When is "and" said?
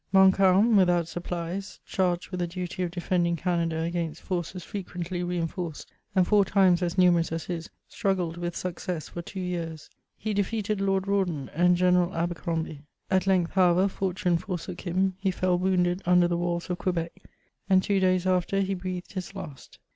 6.15-6.25, 11.49-11.77, 17.69-17.83